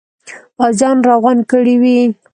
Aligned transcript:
پوځیان 0.57 0.97
را 1.07 1.15
غونډ 1.23 1.41
کړي 1.51 1.75
وي. 1.81 1.99